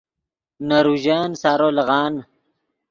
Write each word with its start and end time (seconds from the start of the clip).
نے 0.67 0.77
روژن 0.85 1.29
سارو 1.41 1.69
لیغان 1.77 2.13